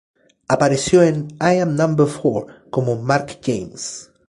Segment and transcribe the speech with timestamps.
[0.47, 4.09] Apareció en "I Am Number Four" como Mark James.